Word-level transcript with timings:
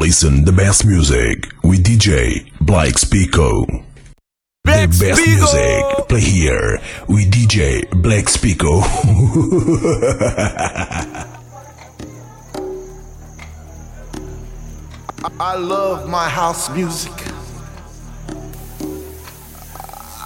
listen 0.00 0.44
the 0.46 0.52
best 0.52 0.86
music 0.86 1.52
with 1.62 1.84
DJ 1.84 2.50
Black 2.62 2.94
Spygo. 2.94 3.84
The 4.64 4.86
best 4.86 5.02
Spygo. 5.02 5.26
music 5.26 5.84
play 6.08 6.20
here 6.20 6.80
with 7.06 7.30
DJ 7.30 7.86
Black 8.02 8.24
Spygo. 8.24 8.80
I 15.38 15.56
love 15.56 16.08
my 16.08 16.30
house 16.30 16.70
music. 16.70 17.12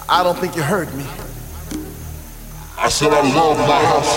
I 0.07 0.23
don't 0.23 0.37
think 0.37 0.55
you 0.55 0.63
heard 0.63 0.87
me. 0.95 1.05
I 2.77 2.87
said 2.87 3.11
I 3.11 3.19
love 3.35 3.57
my 3.57 3.83
house 3.83 4.15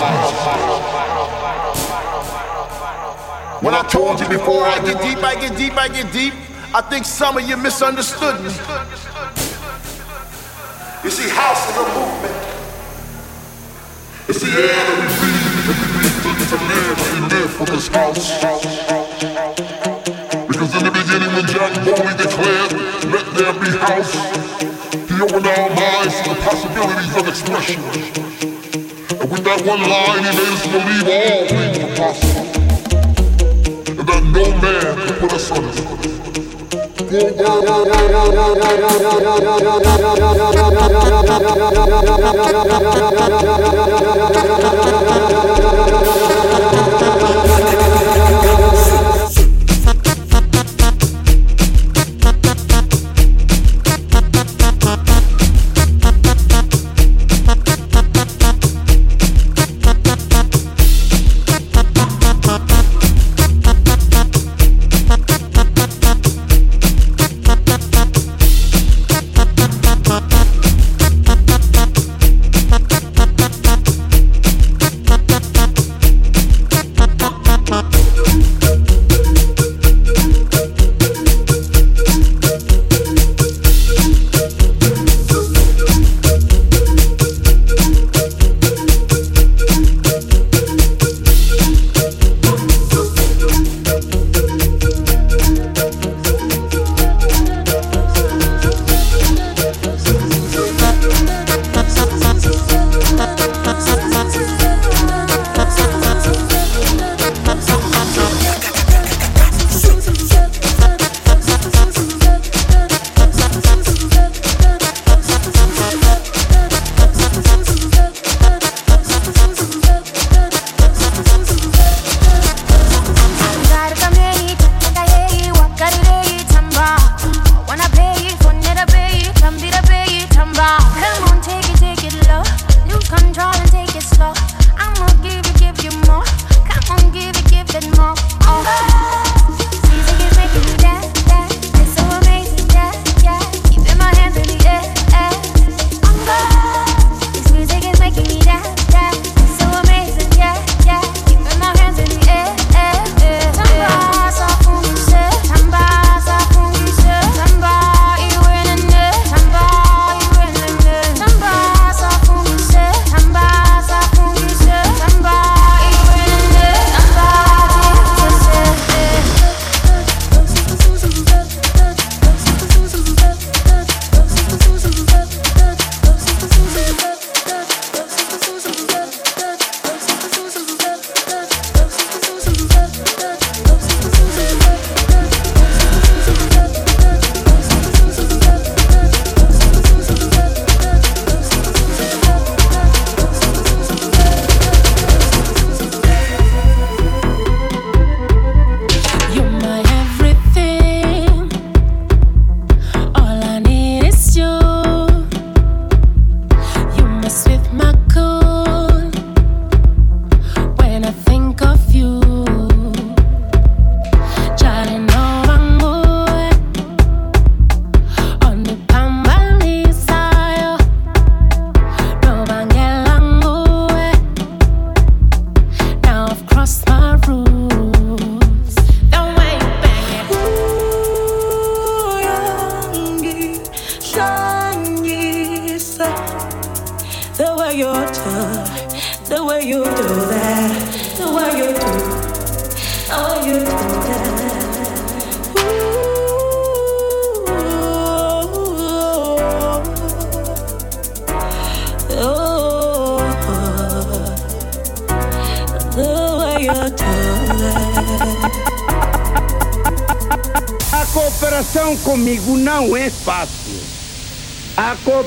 When 3.61 3.73
I 3.73 3.83
told 3.83 4.21
you 4.21 4.27
before 4.29 4.63
I 4.63 4.79
get 4.79 5.01
deep, 5.01 5.21
I 5.21 5.35
get 5.35 5.57
deep, 5.57 5.75
I 5.75 5.89
get 5.89 6.13
deep, 6.13 6.33
I 6.73 6.79
think 6.79 7.03
some 7.03 7.35
of 7.37 7.43
you 7.43 7.57
misunderstood 7.57 8.39
me. 8.39 8.51
You 11.03 11.11
see, 11.11 11.27
house 11.27 11.67
is 11.67 11.75
a 11.75 11.83
movement. 11.91 12.39
It's 14.29 14.39
the 14.39 14.47
air 14.47 14.79
that 14.79 14.95
we 14.95 15.27
breathe, 15.67 16.39
the 16.47 16.57
man 16.71 16.95
we 17.03 17.19
live 17.35 17.51
for 17.51 17.65
this 17.65 17.87
house. 17.89 18.31
Because 20.47 20.71
in 20.79 20.83
the 20.87 20.91
beginning 20.95 21.31
when 21.35 21.45
John 21.51 21.75
Bowley 21.83 22.15
declared, 22.15 22.71
let 23.11 23.27
there 23.35 23.51
be 23.59 23.75
house, 23.75 24.15
he 25.03 25.19
opened 25.19 25.47
our 25.47 25.69
minds 25.75 26.15
to 26.23 26.29
the 26.31 26.39
possibilities 26.47 27.11
of 27.11 27.27
expression. 27.27 27.83
And 29.19 29.29
with 29.29 29.43
that 29.43 29.59
one 29.67 29.81
line, 29.83 30.23
he 30.23 30.31
made 30.31 30.47
us 30.47 30.63
believe 30.63 31.07
all 31.11 31.47
things 31.49 31.77
were 31.77 31.95
possible. 31.97 32.48
No 34.21 34.51
man 34.61 34.97
could 35.07 35.17
put 35.19 35.33
us 35.33 35.51
under. 35.51 35.99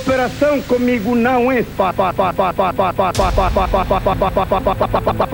cooperação 0.02 0.60
comigo 0.62 1.14
não 1.14 1.50
é 1.50 1.62
fa 1.62 1.92
fa 1.92 2.12
fa 2.12 2.32
fa 2.32 2.52
fa 2.52 2.72
fa 2.72 2.92
fa 2.92 3.12
fa 3.12 3.12
fa 3.12 3.50
fa 3.50 3.50
fa 3.50 3.86
fa 3.86 4.60
fa 4.60 5.00
fa 5.00 5.12
fa 5.12 5.26
fa 5.26 5.31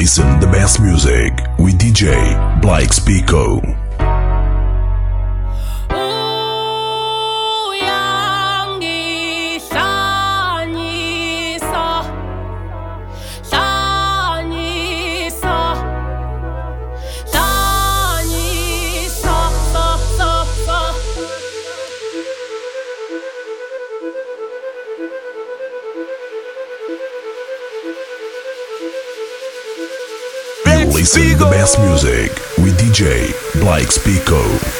listen 0.00 0.40
the 0.40 0.46
best 0.46 0.80
music 0.80 1.30
with 1.58 1.78
DJ 1.78 2.62
Black 2.62 2.88
Spygo. 2.88 3.79
Music 31.78 32.32
with 32.58 32.78
DJ 32.78 33.32
Black 33.60 33.86
Spygo. 33.88 34.79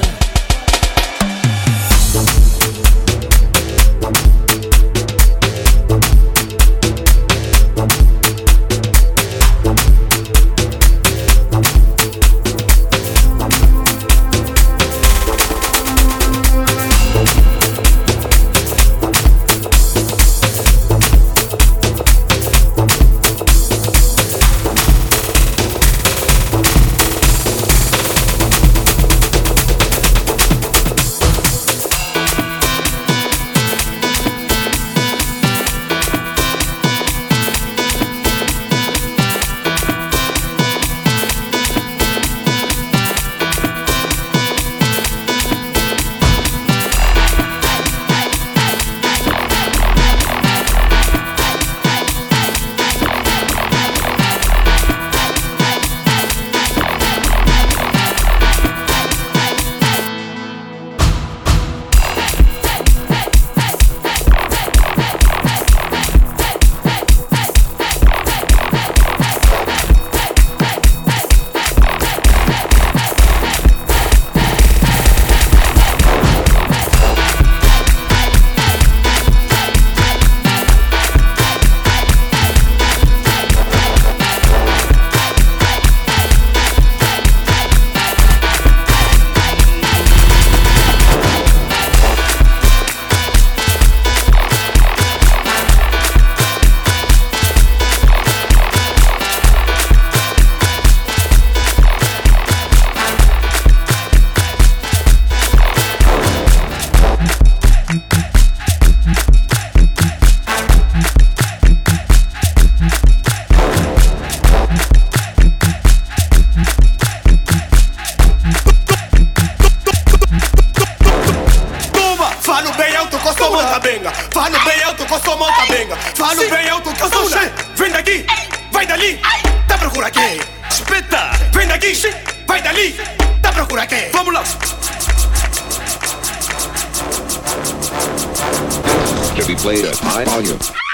be 139.55 139.61
played 139.61 139.85
at 139.85 139.97
high 139.97 140.23
volume. 140.25 140.90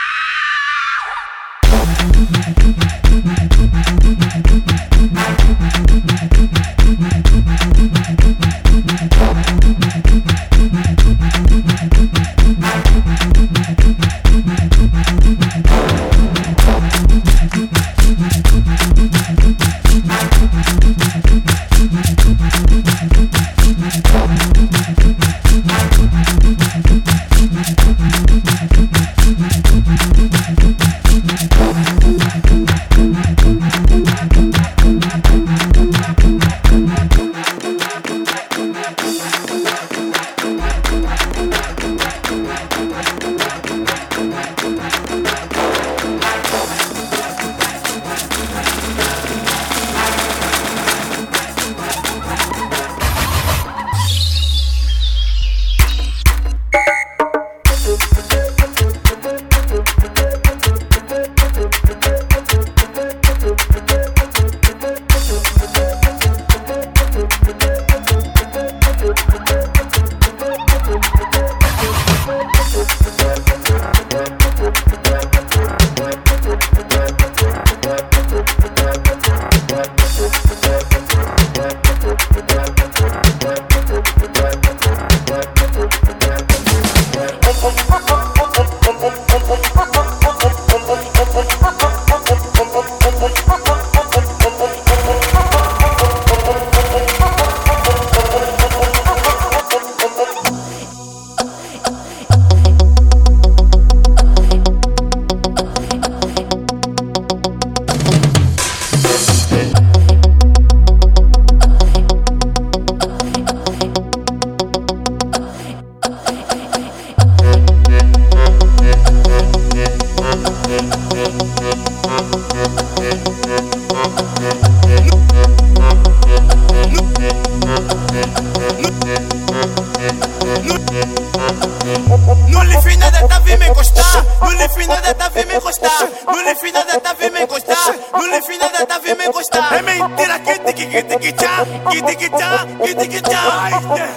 giddi 142.07 142.29
gidda, 142.29 142.49
giddi 142.85 143.09
gidda. 143.09 143.41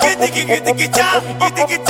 Giddi 0.02 0.28
giddi 0.34 0.72
gidda, 0.76 1.06
giddi 1.40 1.62
gidda. 1.70 1.89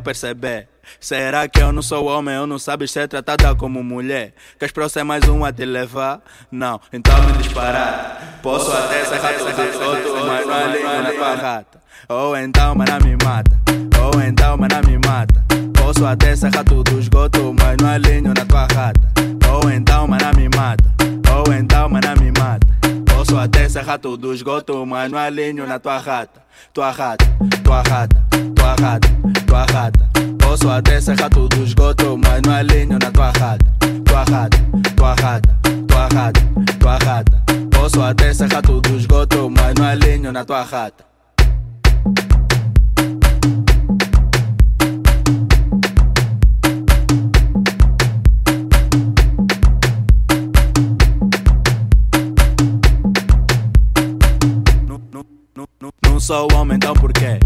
perceber. 0.00 0.68
Será 1.00 1.46
que 1.48 1.60
eu 1.60 1.72
não 1.72 1.82
sou 1.82 2.06
homem 2.06 2.38
ou 2.38 2.46
não 2.46 2.58
sabes 2.58 2.90
ser 2.90 3.08
tratada 3.08 3.54
como 3.54 3.82
mulher? 3.82 4.32
Queres 4.58 4.72
pra 4.72 4.84
eu 4.84 4.88
ser 4.88 5.04
mais 5.04 5.28
um 5.28 5.44
a 5.44 5.52
te 5.52 5.64
levar? 5.64 6.20
Não, 6.50 6.80
então 6.92 7.14
me 7.22 7.32
disparar. 7.42 8.38
Posso 8.42 8.72
até 8.72 9.04
ser 9.04 9.18
rato 9.18 9.44
dos 9.44 9.80
outros, 9.80 10.26
mas 10.26 10.46
não 10.46 10.54
alinho 10.54 11.20
na 11.20 11.34
rata. 11.34 11.78
Ou 12.08 12.36
então, 12.36 12.74
mana 12.74 12.98
me 13.00 13.16
mata. 13.22 13.60
Ou 14.02 14.22
então, 14.22 14.56
mana 14.56 14.80
me 14.86 14.98
mata. 14.98 15.44
Posso 15.74 16.06
até 16.06 16.34
ser 16.34 16.54
rato 16.54 16.82
do 16.82 16.98
esgoto, 16.98 17.54
mas 17.58 17.76
não 17.80 17.88
alinho 17.90 18.32
na 18.34 18.44
tua 18.46 18.66
rata. 18.66 19.00
Ou 19.52 19.70
então, 19.70 20.06
mana 20.06 20.32
me 20.32 20.48
mata. 20.48 20.84
Ou 21.36 21.52
então, 21.52 21.88
mana 21.88 22.14
me 22.14 22.30
mata. 22.30 22.66
Posso 23.06 23.36
até 23.36 23.68
ser 23.68 23.84
rato 23.84 24.16
do 24.16 24.32
esgoto, 24.32 24.86
mas 24.86 25.10
não 25.10 25.18
alinho 25.18 25.66
na 25.66 25.78
tua 25.78 25.98
rata. 25.98 26.48
Tua 26.72 26.90
rata, 26.90 27.24
tua 27.64 27.82
rata, 27.82 28.16
tua 28.54 28.74
rata, 28.80 29.08
tua 29.48 29.64
rata. 29.64 30.08
Posso 30.38 30.68
até 30.68 31.00
ser 31.00 31.18
rato 31.18 31.48
do 31.48 31.64
esgoto, 31.64 32.18
mas 32.18 32.42
não 32.42 32.52
alinho 32.52 32.98
na 32.98 33.10
tua 33.10 33.30
rata. 33.30 33.64
Tua 34.04 34.24
rata, 34.24 34.58
tua 34.94 35.14
rata, 35.14 35.58
tua 35.88 36.08
rata, 36.08 36.40
tua 36.78 36.98
rata. 36.98 37.42
Posso 37.70 38.02
até 38.02 38.34
ser 38.34 38.52
rato 38.52 38.80
do 38.80 38.96
esgoto, 38.96 39.50
mas 39.50 39.74
não 39.74 39.86
alinho 39.86 40.30
na 40.32 40.44
tua 40.44 40.62
rata. 40.62 41.08
Não 56.04 56.20
sou 56.20 56.48
homem, 56.52 56.76
então 56.76 56.92
por 56.94 57.12
quê? 57.12 57.38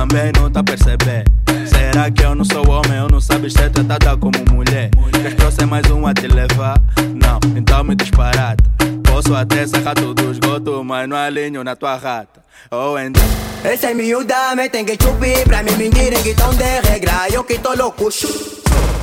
Também 0.00 0.32
não 0.34 0.50
tá 0.50 0.60
a 0.60 0.64
perceber. 0.64 1.24
Será 1.66 2.10
que 2.10 2.24
eu 2.24 2.34
não 2.34 2.42
sou 2.42 2.66
homem 2.70 3.02
ou 3.02 3.10
não 3.10 3.20
sabes 3.20 3.52
ser 3.52 3.68
tratada 3.68 4.16
como 4.16 4.32
mulher? 4.50 4.88
Queres 5.12 5.34
pra 5.34 5.44
eu 5.44 5.52
ser 5.52 5.66
mais 5.66 5.90
um 5.90 6.06
a 6.06 6.14
te 6.14 6.26
levar? 6.26 6.80
Não, 7.22 7.38
então 7.54 7.84
me 7.84 7.94
disparata. 7.94 8.64
Posso 9.04 9.34
até 9.34 9.66
ser 9.66 9.82
rato 9.82 10.14
do 10.14 10.30
esgoto, 10.30 10.82
mas 10.82 11.06
não 11.06 11.18
alinho 11.18 11.62
na 11.62 11.76
tua 11.76 11.96
rata. 11.96 12.40
Ou 12.70 12.98
então. 12.98 13.22
Esse 13.62 13.92
miúda 13.92 14.56
me 14.56 14.70
tem 14.70 14.86
que 14.86 14.92
chupir 14.92 15.44
Pra 15.44 15.62
mim 15.62 15.72
mentirem 15.72 16.22
que 16.22 16.32
tão 16.32 16.48
de 16.54 16.80
regra 16.80 17.28
Eu 17.30 17.44
que 17.44 17.58
tô 17.58 17.74
louco 17.74 18.10
chu, 18.10 18.26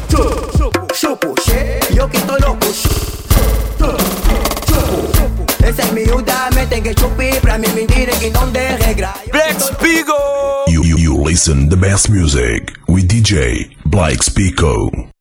chu, 0.09 0.57
chupo, 0.57 0.95
chupo, 0.95 1.35
che 1.43 1.79
Eu 1.95 2.09
que 2.09 2.19
tô 2.21 2.37
louco 2.43 2.65
chu, 2.73 2.89
chu, 2.89 3.16
chupo 5.47 5.65
Esse 5.65 5.91
miúda 5.93 6.49
me 6.55 6.65
tem 6.67 6.81
que 6.81 6.93
chupir 6.99 7.39
Pra 7.41 7.57
mim 7.57 7.69
mentirem 7.69 8.17
que 8.19 8.31
tão 8.31 8.49
de 8.51 8.59
regra 8.59 9.13
Black 9.31 9.61
Spygo 9.61 10.13
You, 10.67 10.83
you, 10.83 10.97
you 10.97 11.23
listen 11.23 11.69
the 11.69 11.77
best 11.77 12.09
music 12.09 12.73
with 12.87 13.07
DJ 13.07 13.75
Black 13.85 14.17
Spygo. 14.19 15.16